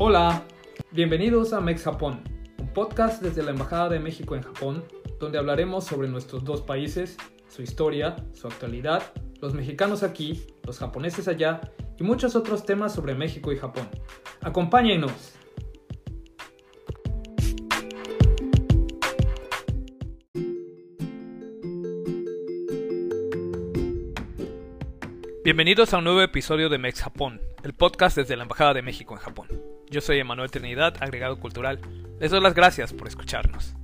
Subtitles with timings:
[0.00, 0.44] Hola,
[0.92, 2.22] bienvenidos a Mex Japón,
[2.56, 4.84] un podcast desde la Embajada de México en Japón,
[5.18, 7.16] donde hablaremos sobre nuestros dos países,
[7.48, 9.02] su historia, su actualidad,
[9.40, 11.60] los mexicanos aquí, los japoneses allá
[11.98, 13.88] y muchos otros temas sobre México y Japón.
[14.40, 15.34] Acompáñenos.
[25.42, 29.14] Bienvenidos a un nuevo episodio de Mex Japón, el podcast desde la Embajada de México
[29.14, 29.77] en Japón.
[29.90, 31.80] Yo soy Emanuel Trinidad, agregado cultural.
[32.20, 33.74] Les doy las gracias por escucharnos.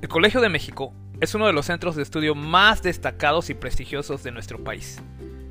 [0.00, 4.22] El Colegio de México es uno de los centros de estudio más destacados y prestigiosos
[4.22, 5.02] de nuestro país.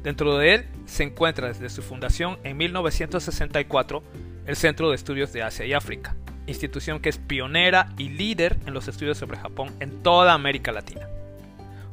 [0.02, 4.02] Dentro de él se encuentra desde su fundación en 1964
[4.48, 6.16] el Centro de Estudios de Asia y África,
[6.48, 11.08] institución que es pionera y líder en los estudios sobre Japón en toda América Latina.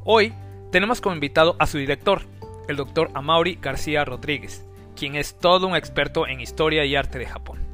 [0.05, 0.33] Hoy
[0.71, 2.23] tenemos como invitado a su director,
[2.69, 4.65] el doctor Amaury García Rodríguez,
[4.97, 7.72] quien es todo un experto en historia y arte de Japón.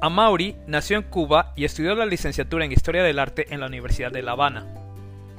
[0.00, 4.12] Amaury nació en Cuba y estudió la licenciatura en Historia del Arte en la Universidad
[4.12, 4.64] de La Habana.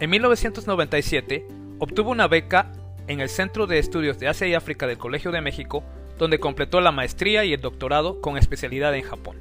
[0.02, 1.48] En 1997
[1.80, 2.70] obtuvo una beca
[3.08, 5.84] en el Centro de Estudios de Asia y África del Colegio de México,
[6.18, 9.38] donde completó la maestría y el doctorado con especialidad en Japón.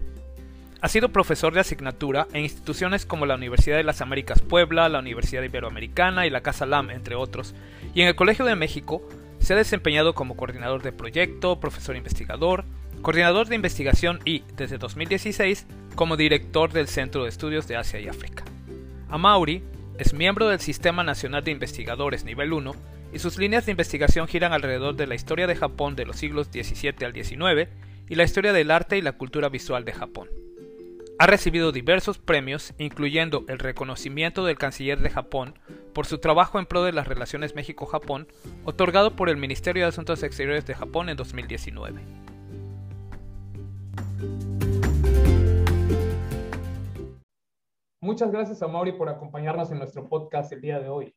[0.80, 5.00] Ha sido profesor de asignatura en instituciones como la Universidad de las Américas Puebla, la
[5.00, 7.56] Universidad Iberoamericana y la Casa LAM, entre otros,
[7.92, 9.02] y en el Colegio de México
[9.40, 12.64] se ha desempeñado como coordinador de proyecto, profesor investigador,
[13.02, 18.08] coordinador de investigación y, desde 2016, como director del Centro de Estudios de Asia y
[18.08, 18.44] África.
[19.08, 19.62] Amauri
[19.98, 22.72] es miembro del Sistema Nacional de Investigadores Nivel 1
[23.12, 26.48] y sus líneas de investigación giran alrededor de la historia de Japón de los siglos
[26.52, 27.68] XVII al XIX
[28.08, 30.28] y la historia del arte y la cultura visual de Japón.
[31.20, 35.58] Ha recibido diversos premios, incluyendo el reconocimiento del Canciller de Japón
[35.92, 38.28] por su trabajo en pro de las relaciones México-Japón,
[38.64, 42.00] otorgado por el Ministerio de Asuntos Exteriores de Japón en 2019.
[48.08, 51.14] Muchas gracias a Mauri por acompañarnos en nuestro podcast el día de hoy.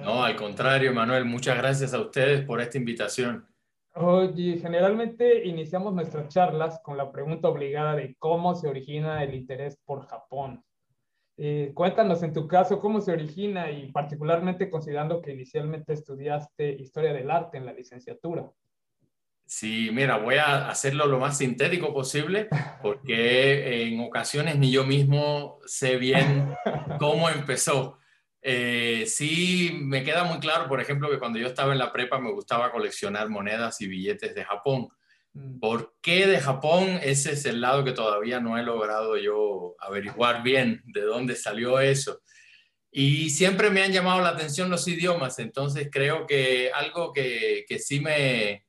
[0.00, 3.46] No, al contrario, Manuel, muchas gracias a ustedes por esta invitación.
[3.92, 9.78] Oye, generalmente iniciamos nuestras charlas con la pregunta obligada de cómo se origina el interés
[9.84, 10.64] por Japón.
[11.36, 17.12] Eh, cuéntanos en tu caso cómo se origina y particularmente considerando que inicialmente estudiaste historia
[17.12, 18.50] del arte en la licenciatura.
[19.46, 22.48] Sí, mira, voy a hacerlo lo más sintético posible
[22.80, 26.54] porque en ocasiones ni yo mismo sé bien
[26.98, 27.98] cómo empezó.
[28.40, 32.18] Eh, sí, me queda muy claro, por ejemplo, que cuando yo estaba en la prepa
[32.18, 34.88] me gustaba coleccionar monedas y billetes de Japón.
[35.34, 35.58] Mm.
[35.60, 36.98] ¿Por qué de Japón?
[37.02, 41.80] Ese es el lado que todavía no he logrado yo averiguar bien de dónde salió
[41.80, 42.20] eso.
[42.90, 47.78] Y siempre me han llamado la atención los idiomas, entonces creo que algo que, que
[47.78, 48.63] sí me,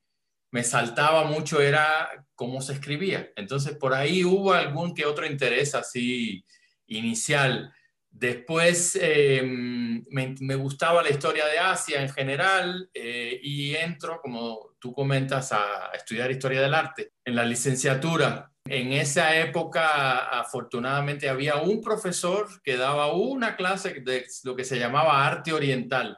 [0.55, 3.29] me saltaba mucho era cómo se escribía.
[3.35, 6.45] Entonces por ahí hubo algún que otro interés así
[6.87, 7.73] inicial.
[8.09, 14.93] Después em, me, gustaba la historia de Asia en general eh, y entro, como tú
[14.93, 18.49] comentas, a, estudiar historia del arte en la licenciatura.
[18.63, 24.79] En esa época, afortunadamente, había un profesor que daba una clase de lo que se
[24.79, 26.17] llamaba arte oriental,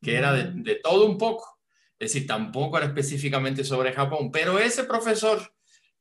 [0.00, 0.62] que era de, mm.
[0.62, 1.55] de todo un poco.
[1.98, 5.52] Es decir, tampoco era específicamente sobre Japón, pero ese profesor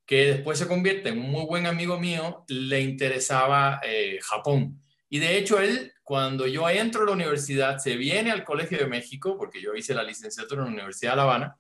[0.06, 4.82] que después se convierte en un muy buen amigo mío, le interesaba eh, Japón.
[5.10, 8.88] Y de hecho, él, cuando yo entro a la universidad, se viene al Colegio de
[8.88, 11.58] México, porque yo hice la licenciatura en la Universidad de La Habana,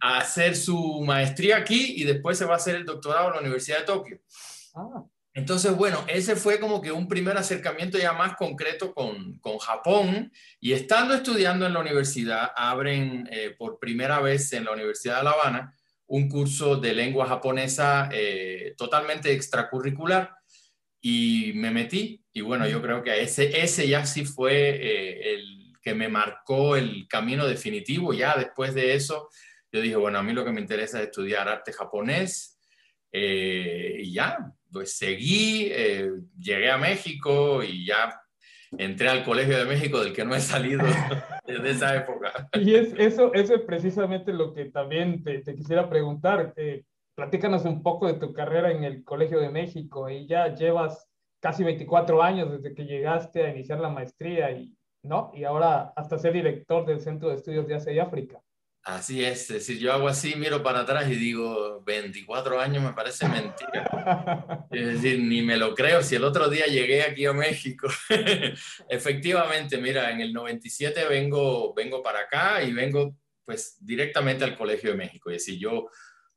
[0.00, 3.40] a hacer su maestría aquí y después se va a hacer el doctorado en la
[3.40, 4.20] Universidad de Tokio.
[4.74, 5.04] Ah.
[5.38, 10.32] Entonces, bueno, ese fue como que un primer acercamiento ya más concreto con, con Japón.
[10.58, 15.22] Y estando estudiando en la universidad, abren eh, por primera vez en la Universidad de
[15.22, 15.74] La Habana
[16.08, 20.34] un curso de lengua japonesa eh, totalmente extracurricular
[21.00, 25.74] y me metí y bueno, yo creo que ese, ese ya sí fue eh, el
[25.80, 28.12] que me marcó el camino definitivo.
[28.12, 29.28] Ya después de eso,
[29.70, 32.58] yo dije, bueno, a mí lo que me interesa es estudiar arte japonés
[33.12, 34.36] y ya,
[34.72, 38.20] pues seguí, eh, llegué a México y ya
[38.76, 40.84] entré al Colegio de México del que no he salido
[41.46, 42.48] desde esa época.
[42.54, 46.54] Y es, eso, eso es precisamente lo que también te, te quisiera preguntar.
[47.14, 51.08] Platícanos un poco de tu carrera en el Colegio de México y ya llevas
[51.40, 55.30] casi 24 años desde que llegaste a iniciar la maestría y, ¿no?
[55.34, 58.40] y ahora hasta ser director del Centro de Estudios de Asia y África.
[58.82, 62.94] Así es, es decir, yo hago así, miro para atrás y digo, 24 años me
[62.94, 64.66] parece mentira.
[64.70, 67.88] es decir, ni me lo creo, si el otro día llegué aquí a México.
[68.88, 73.14] Efectivamente, mira, en el 97 vengo, vengo para acá y vengo
[73.44, 75.30] pues directamente al Colegio de México.
[75.30, 75.88] Es decir, yo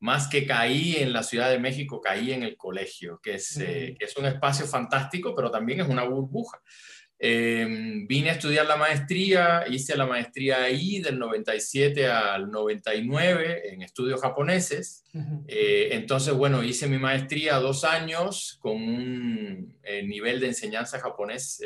[0.02, 3.96] más que caí en la Ciudad de México, caí en el colegio, que es, eh,
[3.98, 6.60] que es un espacio fantástico, pero también es una burbuja.
[7.23, 13.83] Em, vine a estudiar la maestría, hice la maestría ahí del 97 al 99 en
[13.83, 15.03] estudios japoneses.
[15.47, 21.62] Eh, entonces, bueno, hice mi maestría dos años con un eh, nivel de enseñanza japonés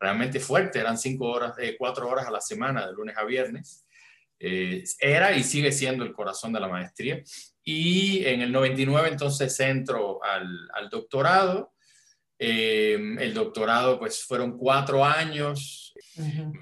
[0.00, 3.84] realmente fuerte, eran cinco horas, cuatro horas a la semana, de lunes a viernes.
[4.38, 7.22] era y sigue siendo el corazón de la maestría.
[7.62, 11.74] Y en el 99 entonces entro al, al doctorado.
[12.40, 15.92] Em, el doctorado pues fueron cuatro años.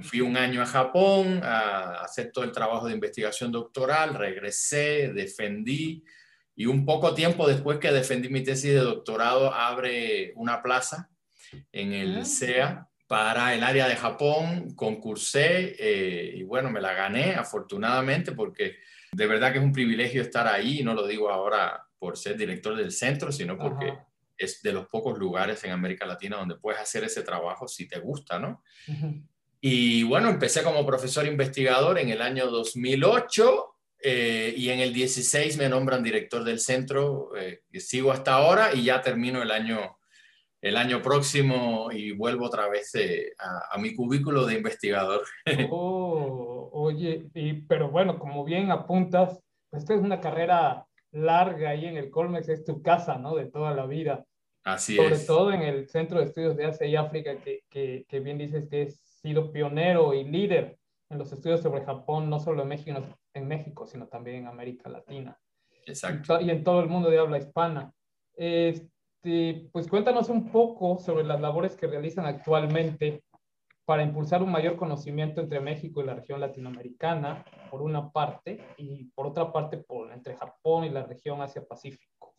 [0.03, 6.03] Fui un año a Japón a hacer todo el trabajo de investigación doctoral, regresé, defendí
[6.55, 11.11] y un poco tiempo después que defendí mi tesis de doctorado abre una plaza
[11.71, 12.89] en el CEA ah.
[13.07, 18.77] para el área de Japón, concursé eh, y bueno, me la gané afortunadamente porque
[19.13, 22.75] de verdad que es un privilegio estar ahí, no lo digo ahora por ser director
[22.75, 23.93] del centro, sino porque
[24.39, 27.99] es de los pocos lugares en América Latina donde puedes hacer ese trabajo si te
[27.99, 28.63] gusta, ¿no?
[29.61, 35.57] Y bueno, empecé como profesor investigador en el año 2008 eh, y en el 16
[35.57, 39.99] me nombran director del centro, eh, sigo hasta ahora y ya termino el año,
[40.61, 45.23] el año próximo y vuelvo otra vez eh, a, mi cubículo de investigador.
[45.71, 46.71] Oh.
[46.79, 49.41] Oye, y, pero bueno, como bien apuntas,
[49.71, 50.87] pues esta es una carrera
[51.17, 53.35] larga ahí en el Colmex, es tu casa, ¿no?
[53.35, 54.25] De toda la vida.
[54.65, 58.21] Así Sobre todo en el Centro de Estudios de Asia y África, que, que, que
[58.21, 60.77] bien dices que has sido pionero y líder
[61.09, 63.01] en los estudios sobre Japón, no solo en México,
[63.35, 65.39] en México sino también en América Latina.
[65.87, 66.41] Exacto.
[66.41, 67.93] Y, en todo el mundo de habla hispana.
[68.35, 73.23] Este, pues cuéntanos un poco sobre las labores que realizan actualmente
[73.87, 79.05] para impulsar un mayor conocimiento entre México y la región latinoamericana, por una parte, y
[79.15, 82.35] por otra parte, por, entre Japón y la región Asia-Pacífico.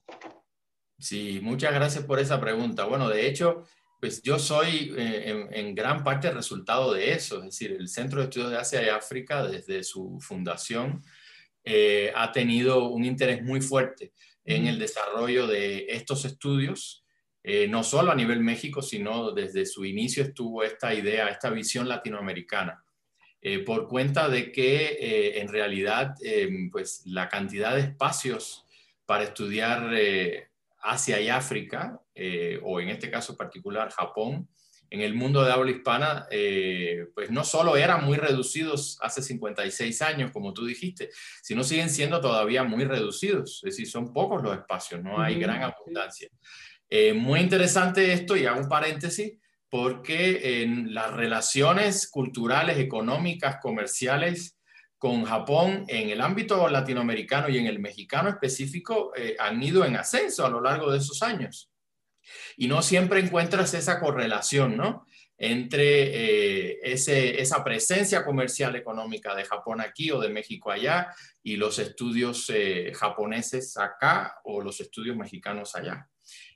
[1.00, 2.84] Sí, muchas gracias por esa pregunta.
[2.84, 3.64] Bueno, de hecho,
[4.02, 8.20] pues yo soy eh, en, gran parte el resultado de eso, es decir, el Centro
[8.20, 11.02] de Estudios de Asia y África, desde su fundación,
[11.64, 14.12] eh, ha tenido un interés muy fuerte
[14.44, 17.06] en el desarrollo de estos estudios
[17.50, 21.88] eh, no solo a nivel México, sino desde su inicio estuvo esta idea, esta visión
[21.88, 22.84] latinoamericana,
[23.42, 26.14] eh, por cuenta de que eh, en realidad
[26.70, 28.66] pues la cantidad de espacios
[29.06, 29.96] para estudiar
[30.82, 32.02] Asia y África,
[32.64, 34.50] o en este caso particular Japón,
[34.90, 36.28] en el mundo de habla hispana,
[37.16, 41.12] pues no solo eran muy reducidos hace 56 años, como tú dijiste,
[41.42, 43.62] sino siguen siendo todavía muy reducidos.
[43.64, 46.30] Es decir, son pocos los espacios, no hay gran abundancia.
[46.90, 49.34] Eh, muy interesante esto, y hago un paréntesis,
[49.70, 54.58] porque en las relaciones culturales, económicas, comerciales
[54.98, 59.98] con Japón en el ámbito latinoamericano y en el mexicano específico eh, han ido en
[59.98, 61.70] ascenso a lo largo de esos años.
[62.56, 65.06] Y no siempre encuentras esa correlación, ¿no?
[65.40, 71.14] entre eh, esa presencia comercial económica de Japón aquí o de México allá
[71.44, 72.52] y los estudios
[72.96, 76.10] japoneses acá o los estudios mexicanos allá.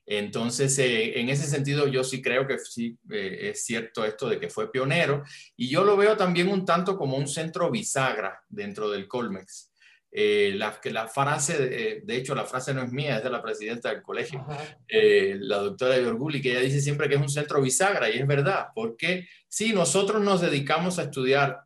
[0.05, 4.39] Entonces, eh, en ese sentido, yo sí creo que sí eh, es cierto esto de
[4.39, 5.23] que fue pionero
[5.55, 9.71] y yo lo veo también un tanto como un centro bisagra dentro del Colmex.
[10.13, 13.41] Eh, la, que la frase, de, hecho, la frase no es mía, es de la
[13.41, 14.45] presidenta del colegio,
[14.89, 18.67] la doctora Yorguli, que ella dice siempre que es un centro bisagra y es verdad,
[18.75, 21.61] porque sí, nosotros nos dedicamos a estudiar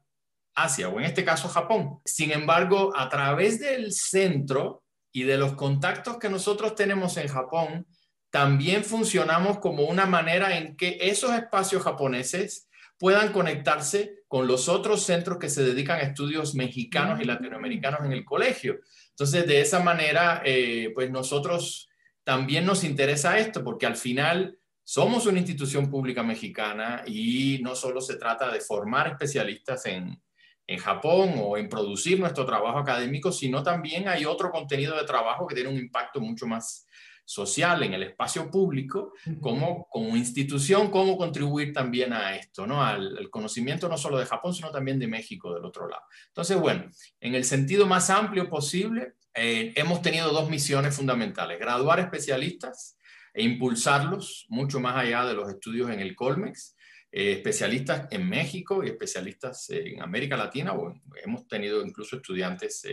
[0.53, 1.99] Asia o en este caso Japón.
[2.05, 7.87] Sin embargo, a través del centro y de los contactos que nosotros tenemos en Japón,
[8.35, 12.67] también funcionamos como una manera en que esos espacios japoneses
[12.99, 18.11] puedan conectarse con los otros centros que se dedican a estudios mexicanos y latinoamericanos en
[18.11, 18.81] el colegio.
[19.11, 21.87] Entonces, de esa manera, eh, pues nosotros
[22.25, 28.01] también nos interesa esto, porque al final somos una institución pública mexicana y no solo
[28.01, 30.21] se trata de formar especialistas en,
[30.67, 35.47] en Japón o en producir nuestro trabajo académico, sino también hay otro contenido de trabajo
[35.47, 36.85] que tiene un impacto mucho más
[37.25, 42.83] social en el espacio público, como, como institución, cómo contribuir también a esto, ¿no?
[42.85, 46.03] Al, conocimiento no solo de Japón, sino también de México del otro lado.
[46.27, 46.89] Entonces, bueno,
[47.19, 52.97] en el sentido más amplio posible, eh, hemos tenido dos misiones fundamentales, graduar especialistas
[53.33, 56.77] e impulsarlos mucho más allá de los estudios en el Colmex,
[57.11, 62.85] eh, especialistas en México y especialistas en América Latina, o hemos tenido incluso estudiantes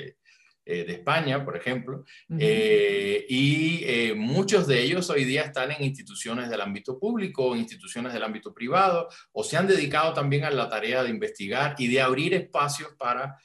[0.64, 2.04] eh, eh, de España, por ejemplo,
[2.38, 8.12] eh, y eh, muchos de ellos hoy día están en instituciones del ámbito público, instituciones
[8.12, 12.00] del ámbito privado, o se han dedicado también a la tarea de investigar y de
[12.00, 13.36] abrir espacios para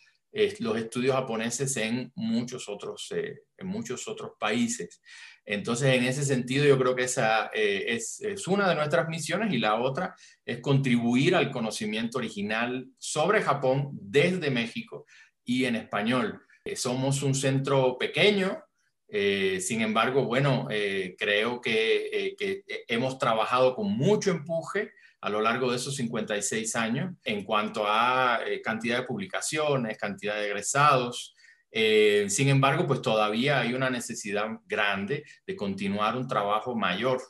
[0.60, 5.02] los estudios japoneses en muchos otros, en muchos otros países.
[5.44, 9.58] Entonces, en ese sentido, yo creo que esa es, es, una de nuestras misiones y
[9.58, 10.14] la otra
[10.46, 15.06] es contribuir al conocimiento original sobre Japón desde México
[15.44, 16.47] y en español.
[16.76, 18.64] Somos un centro pequeño,
[19.10, 25.42] eh, sin embargo, bueno, eh, creo que, eh, hemos trabajado con mucho empuje a lo
[25.42, 31.34] largo de esos 56 años en cuanto a cantidad de publicaciones, cantidad de egresados.
[31.72, 37.22] sin embargo, pues todavía hay una necesidad grande de continuar un trabajo mayor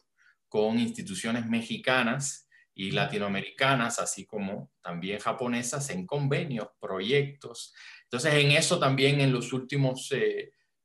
[0.48, 2.47] con instituciones mexicanas
[2.80, 7.74] y latinoamericanas, así como también japonesas, en convenios, proyectos.
[8.04, 10.12] Entonces, en eso también en los últimos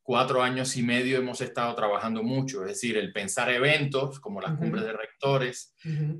[0.02, 4.56] cuatro años y medio hemos estado trabajando mucho, es decir, el pensar eventos como las
[4.56, 5.74] cumbres de rectores,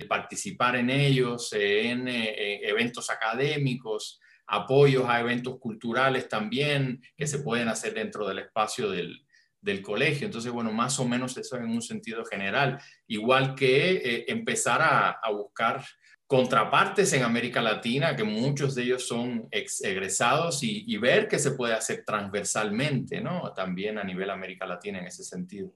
[0.07, 7.69] participar en ellos, en, eh, eventos académicos, apoyos a eventos culturales también que se pueden
[7.69, 9.25] hacer dentro del espacio del,
[9.83, 10.26] colegio.
[10.26, 15.31] Entonces, bueno, más o menos eso en un sentido general, igual que eh, empezar a,
[15.33, 15.85] buscar
[16.26, 21.75] contrapartes en América Latina, que muchos de ellos son egresados, y, ver qué se puede
[21.75, 23.52] hacer transversalmente, ¿no?
[23.52, 25.73] También a nivel América Latina en ese sentido.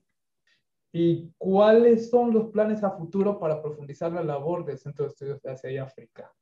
[0.93, 5.43] ¿Y cuáles son los planes a futuro para profundizar la labor del Centro de Estudios
[5.43, 6.33] de Asia y África,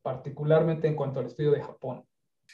[0.00, 2.04] particularmente en cuanto al estudio de Japón?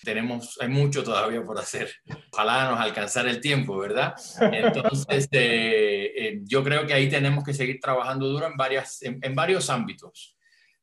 [0.02, 1.90] Tenemos, hay mucho todavía por hacer.
[2.32, 4.14] Ojalá nos alcanzar el tiempo, ¿verdad?
[4.40, 9.34] Entonces, eh, eh, yo creo que ahí tenemos que seguir trabajando duro en, varias, en
[9.34, 10.36] varios ámbitos.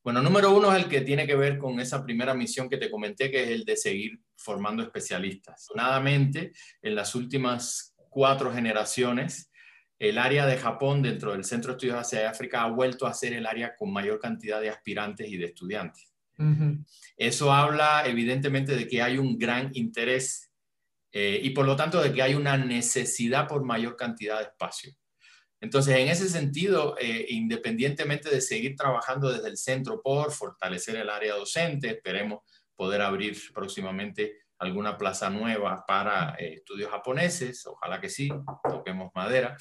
[0.03, 2.91] Bueno, número uno es el que tiene que ver con esa primera misión que te
[2.91, 5.63] comenté, que es el de seguir formando especialistas.
[5.63, 6.51] Afortunadamente,
[6.81, 9.49] en las últimas cuatro generaciones,
[9.97, 13.31] el área de Japón dentro del Centro de Estudios y África ha vuelto a ser
[13.31, 16.12] el área con mayor cantidad de aspirantes y de estudiantes.
[17.17, 20.51] Eso habla evidentemente de que hay un gran interés
[21.11, 24.93] eh, y por lo tanto de que hay una necesidad por mayor cantidad de espacio.
[25.61, 31.09] Entonces, en ese sentido, eh, independientemente de seguir trabajando desde el centro por fortalecer el
[31.09, 32.39] área docente, esperemos
[32.75, 38.29] poder abrir próximamente alguna plaza nueva para eh, estudios japoneses, ojalá que sí,
[38.69, 39.55] toquemos madera,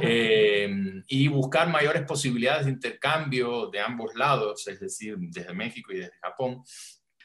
[0.00, 0.68] eh,
[1.08, 6.18] y buscar mayores posibilidades de intercambio de ambos lados, es decir, desde México y desde
[6.22, 6.62] Japón,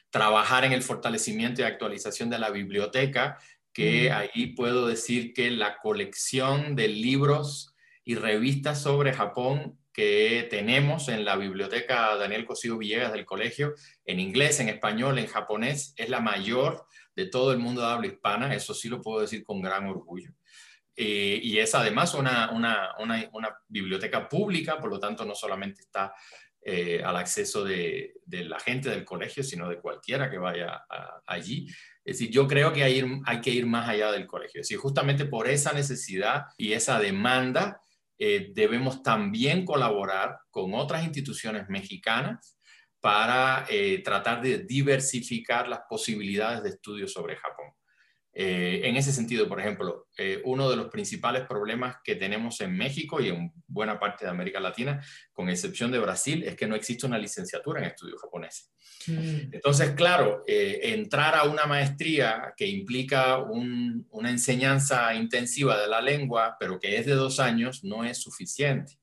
[0.10, 3.38] trabajar en el fortalecimiento y actualización de la biblioteca,
[3.72, 11.10] que ahí puedo decir que la colección de libros y revistas sobre Japón que tenemos
[11.10, 13.74] en la biblioteca Daniel Cosío Villegas del colegio,
[14.06, 18.08] en inglés, en español, en japonés, es la mayor de todo el mundo de habla
[18.08, 20.32] hispana, eso sí lo puedo decir con gran orgullo.
[20.96, 26.14] Eh, y es además una, una, una, biblioteca pública, por lo tanto no solamente está
[26.62, 30.84] eh, al acceso de, de, la gente del colegio, sino de cualquiera que vaya
[31.26, 31.68] allí.
[32.04, 34.60] Es decir, yo creo que hay, hay que ir más allá del colegio.
[34.60, 37.80] Es decir, justamente por esa necesidad y esa demanda,
[38.20, 42.60] eh, debemos también colaborar con otras instituciones mexicanas
[43.00, 47.72] para eh, tratar de diversificar las posibilidades de estudio sobre Japón.
[48.34, 50.08] Eh, en ese sentido, por ejemplo,
[50.44, 54.60] uno de los principales problemas que tenemos en México y en buena parte de América
[54.60, 58.72] Latina, con excepción de Brasil, es que no existe una licenciatura en estudios japoneses.
[59.08, 59.54] Mm.
[59.54, 66.58] Entonces, claro, eh, entrar a una maestría que implica una enseñanza intensiva de la lengua,
[66.60, 69.00] pero que es de dos años, no es suficiente.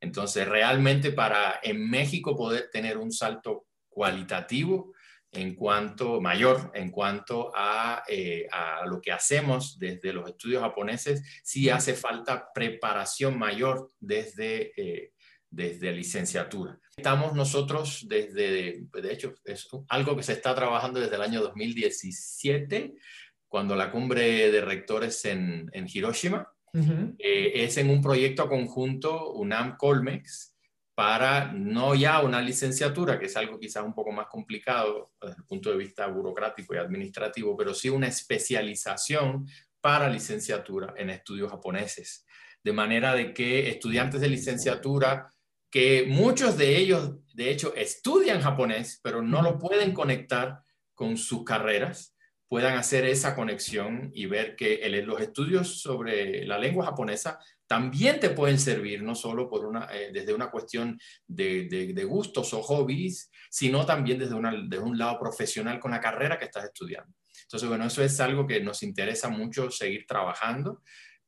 [0.00, 4.92] Entonces, realmente para en México poder tener un salto cualitativo
[5.32, 8.46] en cuanto mayor, en cuanto a, eh,
[8.86, 15.12] lo que hacemos desde los estudios japoneses, sí hace falta preparación mayor desde, eh,
[15.50, 16.78] desde licenciatura.
[16.94, 22.94] Estamos nosotros desde, de hecho, es algo que se está trabajando desde el año 2017,
[23.48, 26.46] cuando la cumbre de rectores en, en Hiroshima,
[27.18, 30.51] eh, es en un proyecto conjunto UNAM-Colmex
[30.94, 35.44] para no ya una licenciatura, que es algo quizás un poco más complicado desde el
[35.44, 39.46] punto de vista burocrático y administrativo, pero sí una especialización
[39.80, 42.26] para licenciatura en estudios japoneses.
[42.62, 45.32] De manera de que estudiantes de licenciatura
[45.70, 50.62] que muchos de ellos, de hecho, estudian japonés, pero no lo pueden conectar
[50.94, 52.14] con sus carreras,
[52.46, 57.40] puedan hacer esa conexión y ver que los estudios sobre la lengua japonesa
[57.72, 62.60] también te pueden servir, no solo por una, eh, desde una cuestión de, gustos o
[62.60, 64.34] hobbies, sino también desde,
[64.68, 67.14] desde un lado profesional con la carrera que estás estudiando.
[67.44, 70.82] Entonces, bueno, eso es algo que nos interesa mucho seguir trabajando.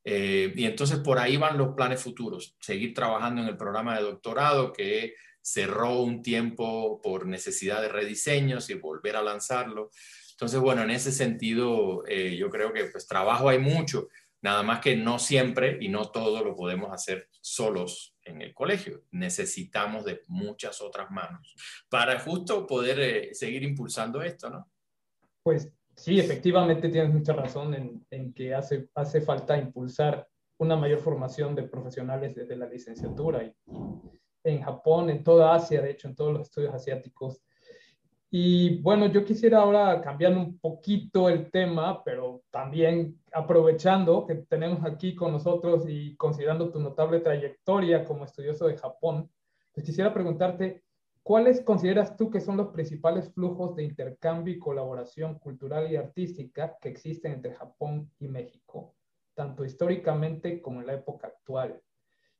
[0.04, 4.02] Eh, y entonces por ahí van los planes futuros, seguir trabajando en el programa de
[4.02, 9.88] doctorado que cerró un tiempo por necesidad de rediseños y volver a lanzarlo.
[10.32, 14.08] Entonces, bueno, en ese sentido, eh, yo creo que pues trabajo hay mucho,
[14.44, 19.04] nada más que no siempre y no todo lo podemos hacer solos en el colegio.
[19.10, 21.54] Necesitamos de muchas otras manos
[21.88, 24.70] para justo poder eh, seguir impulsando esto, ¿no?
[25.42, 31.00] Pues sí, efectivamente tienes mucha razón en, en que hace, hace falta impulsar una mayor
[31.00, 33.42] formación de profesionales desde la licenciatura.
[33.44, 33.54] Y
[34.44, 37.40] en Japón, en toda Asia, de hecho, en todos los estudios asiáticos.
[38.36, 44.84] Y bueno, yo quisiera ahora cambiar un poquito el tema, pero también aprovechando que tenemos
[44.84, 49.30] aquí con nosotros y considerando tu notable trayectoria como estudioso de Japón,
[49.72, 50.82] pues quisiera preguntarte,
[51.22, 56.76] ¿cuáles consideras tú que son los principales flujos de intercambio y colaboración cultural y artística
[56.80, 58.96] que existen entre Japón y México?
[59.34, 61.80] tanto históricamente como en la época actual.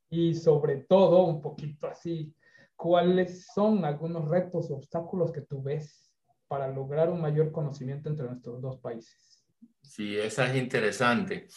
[0.09, 2.35] Y sobre todo, un poquito así,
[2.77, 6.11] ¿cuáles son algunos retos o obstáculos que tú ves
[6.49, 9.45] para lograr un mayor conocimiento entre nuestros dos países?
[9.83, 11.49] Sí, esa es interesante.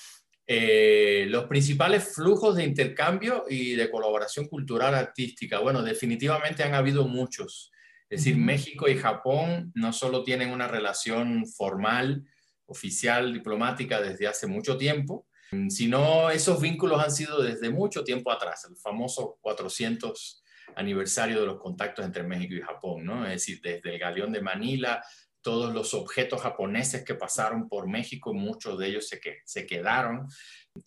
[0.45, 7.07] Eh, los principales flujos de intercambio y de colaboración cultural artística, bueno, definitivamente han habido
[7.07, 7.71] muchos.
[8.09, 12.23] Es decir, México y Japón no solo tienen una relación formal,
[12.65, 15.27] oficial, diplomática desde hace mucho tiempo,
[15.69, 20.43] sino esos vínculos han sido desde mucho tiempo atrás, el famoso 400
[20.75, 23.25] aniversario de los contactos entre México y Japón, ¿no?
[23.25, 25.03] Es decir, desde el galeón de Manila,
[25.41, 30.27] todos los objetos japoneses que pasaron por México, muchos de ellos se, que, se quedaron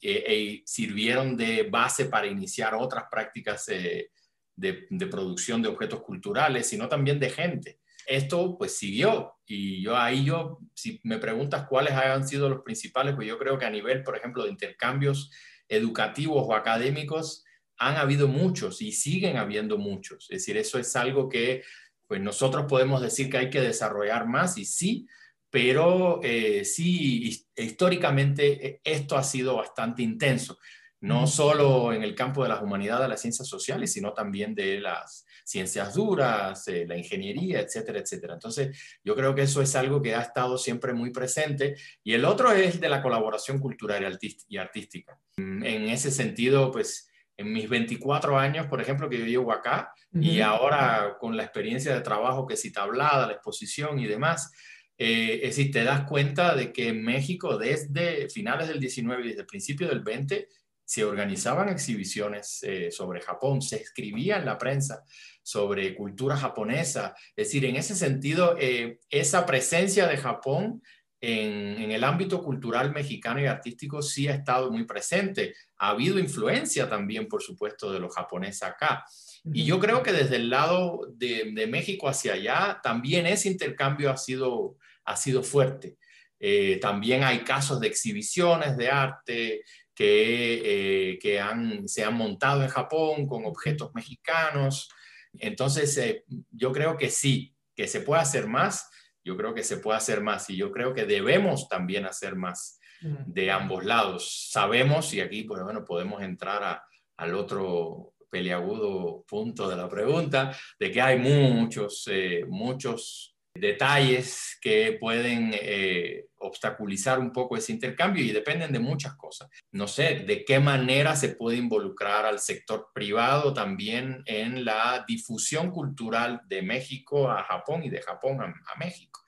[0.00, 4.10] e sirvieron de base para iniciar otras prácticas de,
[4.54, 10.25] de producción de objetos culturales, sino también de gente esto pues siguió y yo ahí
[10.25, 14.02] yo, si me preguntas cuáles hayan sido los principales, pues yo creo que a nivel,
[14.02, 15.30] por ejemplo, de intercambios
[15.68, 17.44] educativos o académicos,
[17.80, 20.25] han habido muchos y siguen habiendo muchos.
[20.30, 21.62] Es decir, eso es algo que
[22.06, 25.08] pues nosotros podemos decir que hay que desarrollar más y sí,
[25.49, 30.58] pero eh, sí, históricamente eh, esto ha sido bastante intenso,
[31.00, 34.80] no solo en el campo de las humanidades, de las ciencias sociales, sino también de
[34.80, 38.35] las ciencias duras, eh, la ingeniería, etcétera, etcétera.
[38.35, 41.76] Entonces, yo creo que eso es algo que ha estado siempre muy presente.
[42.05, 45.18] Y el otro es de la colaboración cultural y artística.
[45.38, 47.10] Mm, en ese sentido, pues,
[47.40, 51.94] en mis 24 años, por ejemplo, que yo llevo acá, y ahora con la experiencia
[51.94, 54.53] de trabajo que cita hablada, la exposición y demás,
[54.98, 59.29] eh, es decir, te das cuenta de que en México desde finales del 19 y
[59.29, 60.48] desde el principio del 20
[60.85, 65.03] se organizaban exhibiciones eh, sobre Japón, se escribía en la prensa
[65.42, 67.14] sobre cultura japonesa.
[67.35, 70.83] Es decir, en ese sentido, eh, esa presencia de Japón
[71.20, 75.54] en, el ámbito cultural mexicano y artístico sí ha estado muy presente.
[75.78, 79.04] Ha habido influencia también, por supuesto, de los japoneses acá.
[79.44, 84.16] Y yo creo que desde el lado de, México hacia allá, también ese intercambio ha
[84.16, 85.98] sido, ha sido fuerte.
[86.38, 89.62] Eh, también hay casos de exhibiciones de arte
[89.94, 94.88] que, eh, que han, se han montado en Japón con objetos mexicanos.
[95.35, 98.89] Entonces, eh, yo creo que sí, que se puede hacer más,
[99.31, 102.81] yo creo que se puede hacer más y yo creo que debemos también hacer más
[103.01, 104.49] de ambos lados.
[104.51, 106.83] Sabemos, y aquí, pues bueno, podemos entrar
[107.16, 114.97] al otro peliagudo punto de la pregunta, de que hay muchos, eh, muchos detalles que
[114.99, 119.48] pueden eh, obstaculizar un poco ese intercambio y dependen de muchas cosas.
[119.72, 125.70] No sé de qué manera se puede involucrar al sector privado también en la difusión
[125.70, 129.20] cultural de México a Japón y de Japón a, México.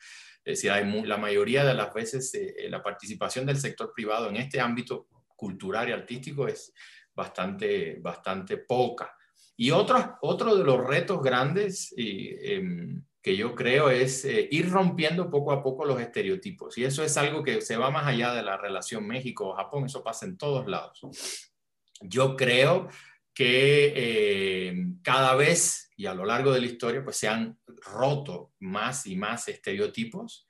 [0.45, 0.73] Es decir,
[1.07, 5.89] la mayoría de las veces eh, la participación del sector privado en este ámbito cultural
[5.89, 6.73] y artístico es
[7.15, 9.15] bastante, bastante poca.
[9.57, 15.31] Y otro, otro de los retos grandes em, que yo creo es eh, ir rompiendo
[15.31, 16.77] poco a poco los estereotipos.
[16.77, 20.27] Y eso es algo que se va más allá de la relación México-Japón, eso pasa
[20.27, 21.01] en todos lados.
[22.01, 22.89] Yo creo
[23.33, 28.53] que eh, cada vez y a lo largo de la historia pues se han roto
[28.59, 30.49] más y más estereotipos.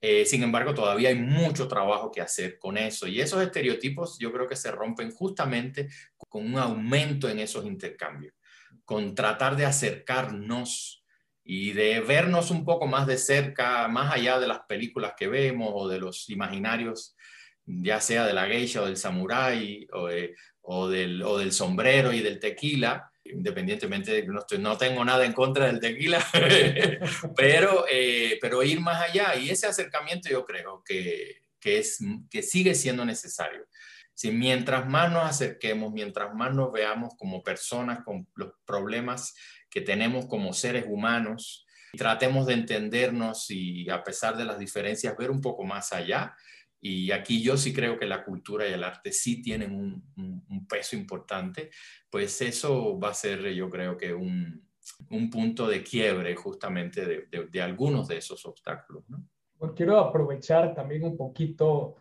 [0.00, 3.06] Eh, sin embargo, todavía hay mucho trabajo que hacer con eso.
[3.06, 8.34] Y esos estereotipos yo creo que se rompen justamente con un aumento en esos intercambios,
[8.84, 11.03] con tratar de acercarnos
[11.44, 15.70] y de vernos un poco más de cerca, más allá de las películas que vemos
[15.74, 17.14] o de los imaginarios,
[17.66, 22.40] ya sea de la geisha o del samurái o, del, o del, sombrero y del
[22.40, 26.24] tequila, independientemente de que no, estoy, no tengo nada en contra del tequila,
[27.36, 31.98] pero, eh, pero ir más allá y ese acercamiento yo creo que, que, es,
[32.30, 33.66] que sigue siendo necesario.
[34.14, 39.34] Si mientras más nos acerquemos, mientras más nos veamos como personas con los problemas
[39.74, 41.66] que tenemos como seres humanos,
[41.98, 46.36] tratemos de entendernos y a pesar de las diferencias, ver un poco más allá.
[46.80, 50.96] Y aquí yo sí creo que la cultura y el arte sí tienen un, peso
[50.96, 51.70] importante,
[52.08, 54.62] pues eso va a ser yo creo que un,
[55.30, 59.04] punto de quiebre justamente de, de, algunos de esos obstáculos.
[59.08, 59.28] ¿no?
[59.74, 61.96] quiero aprovechar también un poquito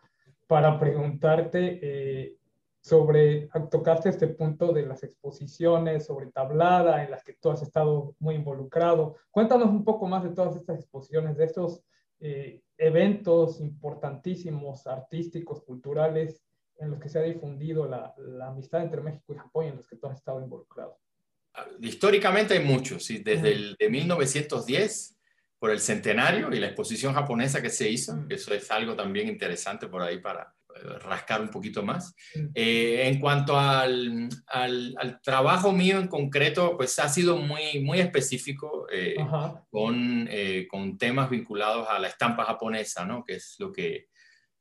[0.47, 2.37] para preguntarte eh,
[2.83, 8.13] sobre, tocaste este punto de las exposiciones sobre tablada en las que tú has estado
[8.19, 9.15] muy involucrado.
[9.31, 11.81] Cuéntanos un poco más de todas estas exposiciones, de estos
[12.19, 16.43] eh, eventos importantísimos, artísticos, culturales,
[16.77, 19.77] en los que se ha difundido la, la, amistad entre México y Japón y en
[19.77, 20.99] los que tú has estado involucrado.
[21.79, 23.19] Históricamente hay muchos, ¿sí?
[23.19, 25.17] desde el de 1910
[25.57, 29.87] por el centenario y la exposición japonesa que se hizo, eso es algo también interesante
[29.87, 30.53] por ahí para,
[30.99, 32.15] rascar un poquito más.
[32.53, 38.87] Eh, en cuanto al, al, trabajo mío en concreto, pues ha sido muy, muy específico
[38.91, 39.15] eh,
[39.69, 43.23] con, eh, con, temas vinculados a la estampa japonesa, ¿no?
[43.23, 44.07] que es lo que,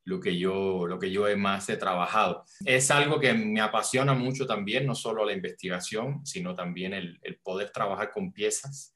[0.05, 2.43] lo que, yo, lo que yo más he trabajado.
[2.65, 7.37] Es algo que me apasiona mucho también, no solo la investigación, sino también el, el
[7.37, 8.93] poder trabajar con piezas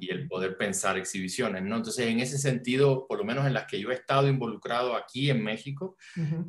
[0.00, 1.76] y el poder pensar exhibiciones, ¿no?
[1.76, 5.30] Entonces, en ese sentido, por lo menos en las que yo he estado involucrado aquí
[5.30, 5.96] en México,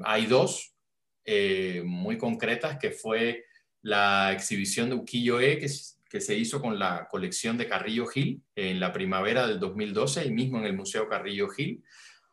[0.04, 0.76] hay dos
[1.24, 3.46] eh, muy concretas, que fue
[3.82, 5.68] la exhibición de Ukiyo-e, que,
[6.10, 10.32] que se hizo con la colección de Carrillo Gil en la primavera del 2012, y
[10.32, 11.84] mismo en el Museo Carrillo Gil.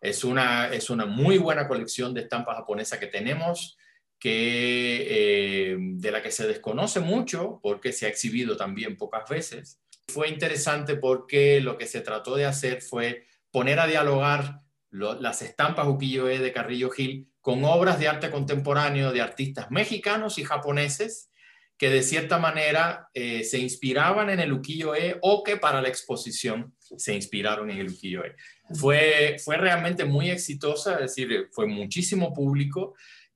[0.00, 3.78] Es una, es una muy buena colección de estampas japonesas que tenemos,
[4.22, 9.81] que, eh, de la que se desconoce mucho porque se ha exhibido también pocas veces
[10.08, 14.60] fue interesante porque lo que se trató de hacer fue poner a dialogar
[14.90, 20.44] las estampas ukiyo-e de Carrillo Gil con obras de arte contemporáneo de artistas mexicanos y
[20.44, 21.30] japoneses
[21.78, 26.74] que de cierta manera eh, se inspiraban en el ukiyo-e o que para la exposición
[26.78, 28.36] se inspiraron en el ukiyo-e.
[28.74, 32.94] Fue, fue realmente muy exitosa, es decir, fue muchísimo público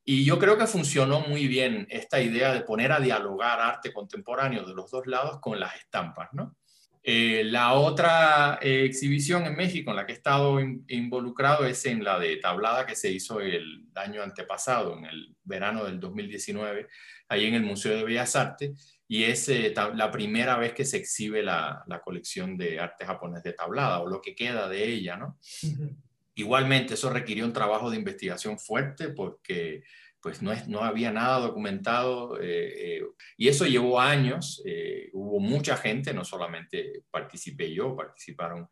[0.09, 4.64] y yo creo que funcionó muy bien esta idea de poner a dialogar arte contemporáneo
[4.64, 6.57] de los dos lados con las estampas, ¿no?
[7.03, 12.05] Eh, la otra eh, exhibición en México en la que he estado involucrado es en
[12.05, 16.87] la de tablada que se hizo el año antepasado, en el verano del 2019,
[17.29, 20.99] ahí en el Museo de Bellas Artes, y es eh, la primera vez que se
[20.99, 25.38] exhibe la, colección de arte japonés de tablada, o lo que queda de ella, ¿no?
[26.38, 29.83] Igualmente, eso requirió un trabajo de investigación fuerte porque
[30.20, 33.03] pues no, es, no había nada documentado eh, eh,
[33.38, 38.68] y eso llevó años, eh, hubo mucha gente, no solamente participé yo, participaron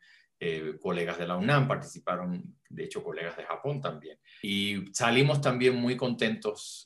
[0.79, 5.97] colegas de la UNAM, participaron de hecho colegas de Japón también y salimos también muy
[5.97, 6.85] contentos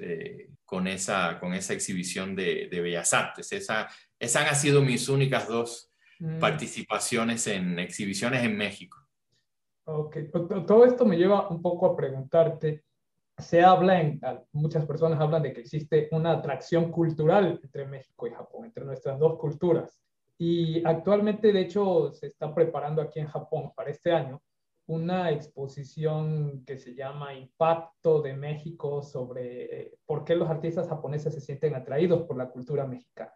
[0.65, 3.51] con, esa, con esa exhibición de, Bellas Artes.
[3.51, 6.39] Esa, esas han sido mis únicas dos mm.
[6.39, 9.08] participaciones en exhibiciones en México.
[9.91, 10.19] Ok,
[10.67, 12.85] todo esto me lleva un poco a preguntarte,
[13.39, 14.21] se habla, en,
[14.53, 19.19] muchas personas hablan de que existe una atracción cultural entre México y Japón, entre nuestras
[19.19, 19.99] dos culturas.
[20.37, 24.43] Y actualmente, de hecho, se está preparando aquí en Japón para este año
[24.89, 31.33] una exposición que se llama Impacto de México sobre eh, por qué los artistas japoneses
[31.33, 33.33] se sienten atraídos por la cultura mexicana.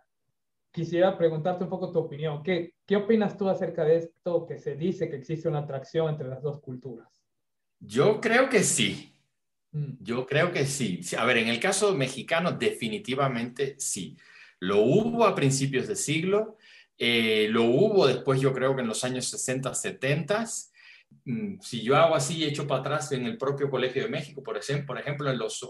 [0.73, 2.43] Quisiera preguntarte un poco tu opinión.
[2.43, 6.29] ¿Qué, qué opinas tú acerca de esto que se dice que existe una atracción entre
[6.29, 7.23] las dos culturas?
[7.79, 9.13] Yo creo que sí.
[9.73, 9.93] Mm.
[10.01, 11.01] Yo creo que sí.
[11.19, 14.17] A ver, en el caso mexicano definitivamente sí.
[14.61, 16.57] Lo hubo a principios de siglo,
[16.97, 20.47] eh, lo hubo después yo creo que en los años 60, 70.
[21.25, 24.57] Mm, si yo hago así echo para atrás en el propio Colegio de México, por
[24.57, 25.69] ejemplo, por ejemplo en los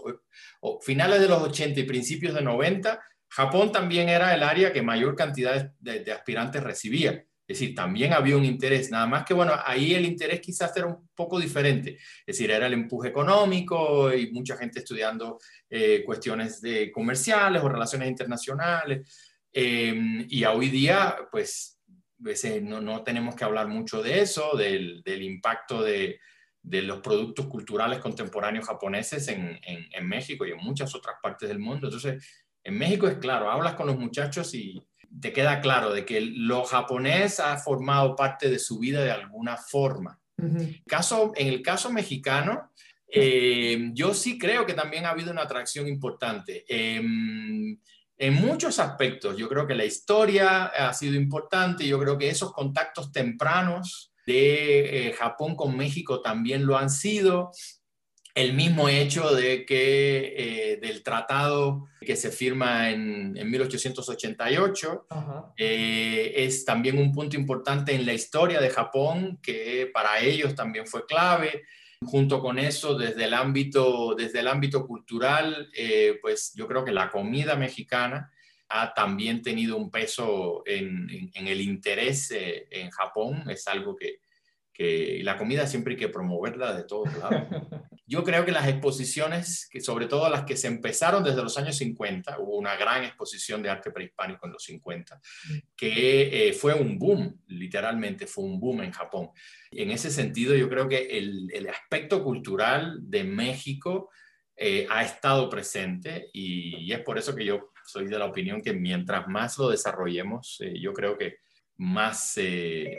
[0.81, 3.01] finales de los 80 y principios de 90,
[3.35, 7.25] Japón también era el área que mayor cantidad de aspirantes recibía.
[7.45, 10.87] Es decir, también había un interés, nada más que, bueno, ahí el interés quizás era
[10.87, 11.97] un poco diferente.
[12.25, 17.67] Es decir, era el empuje económico y mucha gente estudiando eh, cuestiones de comerciales o
[17.67, 19.41] relaciones internacionales.
[19.51, 21.81] Em, y hoy día, pues,
[22.61, 26.19] no, no, tenemos que hablar mucho de eso, del, impacto de,
[26.63, 31.87] los productos culturales contemporáneos japoneses en, en México y en muchas otras partes del mundo.
[31.87, 32.23] Entonces,
[32.63, 34.81] en México es claro, hablas con los muchachos y
[35.21, 39.57] te queda claro de que lo japonés ha formado parte de su vida de alguna
[39.57, 40.19] forma.
[40.87, 42.71] caso, en el caso mexicano,
[43.07, 46.65] eh, yo sí creo que también ha habido una atracción importante.
[46.67, 47.77] Em,
[48.17, 52.51] en muchos aspectos, yo creo que la historia ha sido importante, yo creo que esos
[52.51, 57.51] contactos tempranos de eh, Japón con México también lo han sido.
[58.35, 65.07] El mismo hecho de que eh, del tratado que se firma en, 1888
[65.57, 70.87] eh, es también un punto importante en la historia de Japón que para ellos también
[70.87, 71.63] fue clave.
[72.01, 76.91] Junto con eso, desde el ámbito, desde el ámbito cultural, eh, pues yo creo que
[76.91, 78.29] la comida mexicana
[78.67, 83.45] ha también tenido un peso en, en el interés en Japón.
[83.49, 84.19] Es algo que,
[84.73, 87.43] que la comida siempre hay que promoverla de todos lados.
[88.13, 91.75] Yo creo que las exposiciones, que sobre todo las que se empezaron desde los años
[91.77, 95.19] 50, hubo una gran exposición de arte prehispánico en los 50,
[95.75, 99.31] que eh, fue un boom, literalmente fue un boom en Japón.
[99.71, 104.11] En ese sentido, yo creo que el, aspecto cultural de México
[104.55, 108.73] eh, ha estado presente y, es por eso que yo soy de la opinión que
[108.73, 111.37] mientras más lo desarrollemos, eh, yo creo que
[111.77, 112.39] más,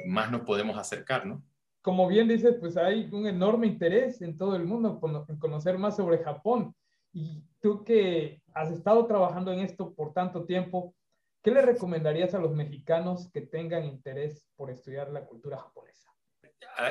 [0.06, 1.44] más nos podemos acercar, ¿no?
[1.84, 5.96] Como bien dices, pues hay un enorme interés en todo el mundo en conocer más
[5.96, 6.74] sobre Japón.
[7.12, 10.94] Y tú que has estado trabajando en esto por tanto tiempo,
[11.42, 16.08] ¿qué le recomendarías a los mexicanos que tengan interés por estudiar la cultura japonesa?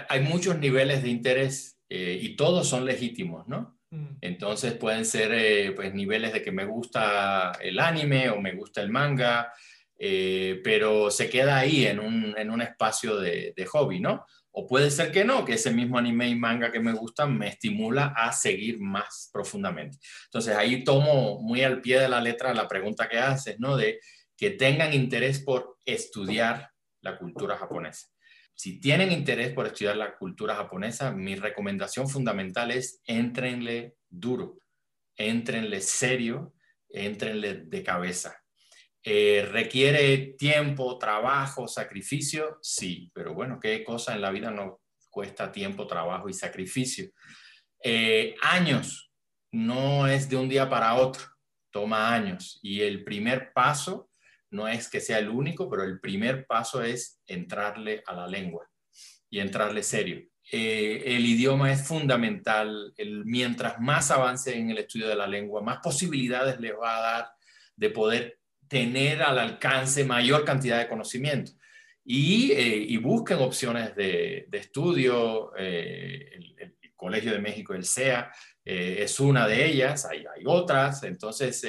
[0.10, 3.80] Hay muchos niveles de interés eh, y todos son legítimos, ¿no?
[3.90, 4.18] Mm.
[4.22, 8.84] Entonces pueden ser eh, pues, niveles de que me gusta el anime o me gusta
[8.84, 9.52] el manga,
[9.98, 14.26] eh, pero se queda ahí en un, en un espacio de, de hobby, ¿no?
[14.52, 17.48] O puede ser que no, que ese mismo anime y manga que me gustan me
[17.48, 19.98] estimula a seguir más profundamente.
[20.26, 23.78] Entonces ahí tomo muy al pie de la letra la pregunta que haces, ¿no?
[23.78, 24.00] De
[24.38, 26.70] que tengan interés por estudiar
[27.02, 28.08] la cultura japonesa.
[28.56, 34.60] Si tienen interés por estudiar la cultura japonesa, mi recomendación fundamental es entrenle duro,
[35.16, 36.54] entrenle serio,
[36.90, 38.43] entrenle de cabeza
[39.04, 42.58] eh, ¿Requiere tiempo, trabajo, sacrificio?
[42.62, 47.10] Sí, pero bueno, ¿qué cosa en la vida no cuesta tiempo, trabajo y sacrificio?
[47.84, 49.12] Eh, años,
[49.52, 51.22] no es de un día para otro,
[51.70, 52.60] toma años.
[52.64, 54.10] Y el primer paso
[54.52, 58.70] no es que sea el único, pero el primer paso es entrarle a la lengua
[59.30, 60.24] y entrarle serio.
[60.50, 62.94] Eh, el idioma es fundamental.
[63.26, 67.32] mientras más avance en el estudio de la lengua, más posibilidades le va a dar
[67.76, 68.40] de poder
[68.74, 71.52] tener al alcance mayor cantidad de conocimiento.
[72.04, 75.52] Y, eh, busquen opciones de, estudio.
[75.56, 78.32] Eh, el, Colegio de México, el CEA,
[78.64, 81.04] eh, es una de ellas, hay, hay otras.
[81.04, 81.62] Entonces,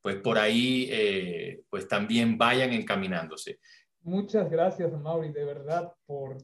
[0.00, 3.60] pues por ahí, pues también vayan encaminándose.
[4.00, 6.38] Muchas gracias, Mauri, de verdad, por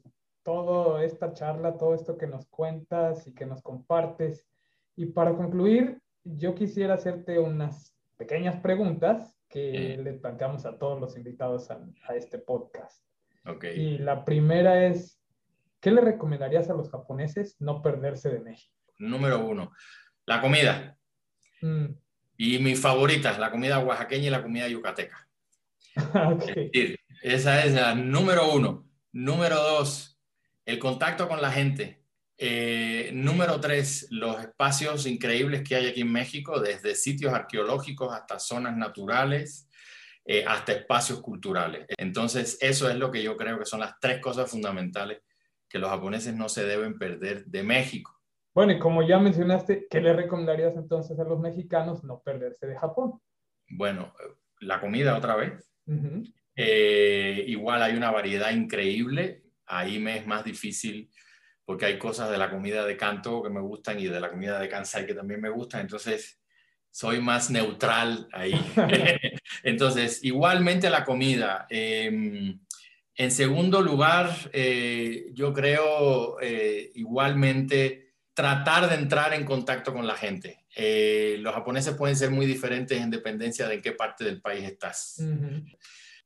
[0.44, 4.46] toda esta charla, todo esto que nos cuentas y que nos compartes.
[4.94, 11.16] Y para concluir, yo quisiera hacerte unas pequeñas preguntas que le planteamos a todos los
[11.16, 13.02] invitados a, este podcast.
[13.44, 13.78] Okay.
[13.78, 15.20] Y la primera es,
[15.80, 18.74] ¿qué le recomendarías a los japoneses no perderse de México?
[18.98, 19.72] Número uno,
[20.26, 20.98] la comida.
[21.62, 21.86] Mm.
[22.36, 25.28] Y mis favoritas, la comida oaxaqueña y la comida yucateca.
[26.34, 26.96] okay.
[27.22, 28.86] esa es la número uno.
[29.12, 30.20] Número dos,
[30.66, 31.97] el contacto con la gente.
[32.40, 38.38] Eh, número tres, los espacios increíbles que hay aquí en México, desde sitios arqueológicos hasta
[38.38, 39.68] zonas naturales,
[40.24, 41.86] eh, hasta espacios culturales.
[41.96, 45.22] Entonces, eso es lo que yo creo que son las tres cosas fundamentales
[45.68, 48.14] que los japoneses no se deben perder de México.
[48.54, 52.76] Bueno, y como ya mencionaste, ¿qué le recomendarías entonces a los mexicanos no perderse de
[52.76, 53.20] Japón?
[53.68, 54.14] Bueno,
[54.60, 55.72] la comida otra vez.
[56.54, 59.44] Eh, igual hay una variedad increíble.
[59.66, 61.10] Ahí me es más difícil
[61.68, 64.58] porque hay cosas de la comida de Kanto que me gustan y de la comida
[64.58, 66.40] de Kansai que también me gustan, entonces
[66.90, 68.54] soy más neutral ahí.
[69.62, 71.66] entonces, igualmente la comida.
[71.68, 72.58] Em,
[73.14, 80.14] en segundo lugar, eh, yo creo eh, igualmente tratar de entrar en contacto con la
[80.14, 80.64] gente.
[80.74, 84.64] Eh, los japoneses pueden ser muy diferentes en dependencia de en qué parte del país
[84.64, 85.22] estás.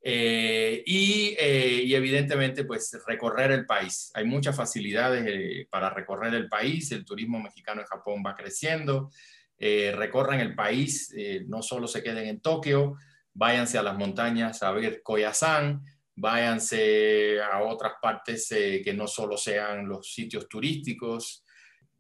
[0.05, 4.11] Eh, eh, y, evidentemente, pues recorrer el país.
[4.15, 6.91] Hay muchas facilidades eh, para recorrer el país.
[6.91, 9.11] El turismo mexicano en Japón va creciendo.
[9.59, 11.15] recorran el país,
[11.47, 12.97] no solo se queden en Tokio,
[13.33, 15.85] váyanse a las montañas a ver Koyasan,
[16.17, 21.45] váyanse a otras partes que no solo sean los sitios turísticos.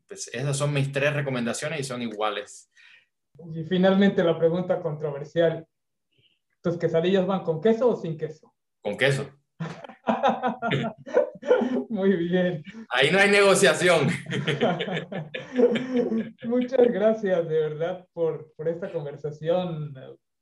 [0.08, 2.68] Pues esas son mis tres recomendaciones y son iguales.
[3.54, 5.64] Y finalmente la pregunta controversial.
[6.62, 8.54] ¿Tus quesadillas van con queso o sin queso?
[8.80, 9.28] Con queso.
[11.88, 12.62] Muy bien.
[12.88, 14.06] Ahí no hay negociación.
[16.44, 19.94] Muchas gracias de verdad por, por, esta conversación.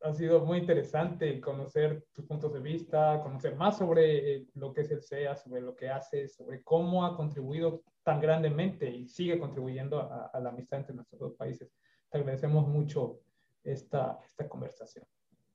[0.03, 4.91] Ha sido muy interesante conocer tus puntos de vista, conocer más sobre lo que es
[4.91, 10.01] el SEA, sobre lo que haces, sobre cómo ha contribuido tan grandemente y sigue contribuyendo
[10.01, 11.71] a, la amistad entre nuestros dos países.
[12.11, 13.21] Te agradecemos mucho
[13.63, 15.07] esta, esta conversación.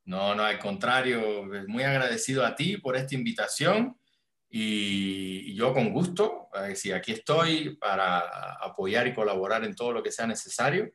[0.05, 3.97] No, no, al contrario, muy agradecido a ti por esta invitación
[4.49, 10.11] y, yo con gusto, si aquí estoy para apoyar y colaborar en todo lo que
[10.11, 10.93] sea necesario.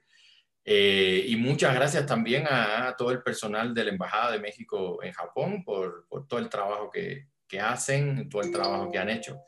[0.65, 5.13] Eh, y muchas gracias también a, todo el personal de la Embajada de México en
[5.13, 9.41] Japón por, todo el trabajo que, que hacen, todo el trabajo que han hecho.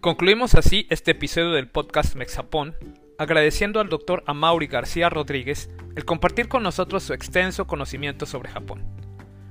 [0.00, 2.76] Concluimos así este episodio del podcast Mexapón,
[3.18, 8.84] agradeciendo al doctor Amaury García Rodríguez el compartir con nosotros su extenso conocimiento sobre Japón.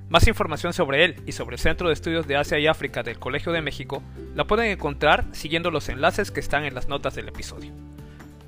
[0.09, 3.17] Más información sobre él y sobre el Centro de Estudios de Asia y África del
[3.17, 4.03] Colegio de México
[4.35, 7.71] la pueden encontrar siguiendo los enlaces que están en las notas del episodio.